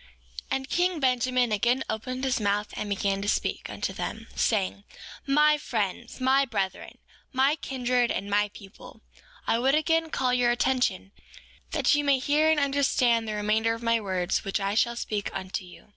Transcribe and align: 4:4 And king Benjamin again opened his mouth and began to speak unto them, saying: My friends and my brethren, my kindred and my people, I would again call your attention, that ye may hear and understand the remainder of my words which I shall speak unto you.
4:4 0.00 0.06
And 0.52 0.68
king 0.70 0.98
Benjamin 0.98 1.52
again 1.52 1.84
opened 1.90 2.24
his 2.24 2.40
mouth 2.40 2.68
and 2.74 2.88
began 2.88 3.20
to 3.20 3.28
speak 3.28 3.68
unto 3.68 3.92
them, 3.92 4.28
saying: 4.34 4.84
My 5.26 5.58
friends 5.58 6.12
and 6.16 6.20
my 6.24 6.46
brethren, 6.46 6.96
my 7.34 7.54
kindred 7.56 8.10
and 8.10 8.30
my 8.30 8.48
people, 8.54 9.02
I 9.46 9.58
would 9.58 9.74
again 9.74 10.08
call 10.08 10.32
your 10.32 10.52
attention, 10.52 11.12
that 11.72 11.94
ye 11.94 12.02
may 12.02 12.18
hear 12.18 12.48
and 12.50 12.58
understand 12.58 13.28
the 13.28 13.34
remainder 13.34 13.74
of 13.74 13.82
my 13.82 14.00
words 14.00 14.42
which 14.42 14.58
I 14.58 14.74
shall 14.74 14.96
speak 14.96 15.28
unto 15.34 15.66
you. 15.66 15.92